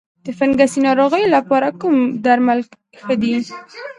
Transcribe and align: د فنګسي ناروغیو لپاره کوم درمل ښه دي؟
د 0.25 0.27
فنګسي 0.37 0.79
ناروغیو 0.87 1.33
لپاره 1.35 1.67
کوم 1.81 1.95
درمل 2.25 2.59
ښه 2.99 3.13
دي؟ 3.21 3.33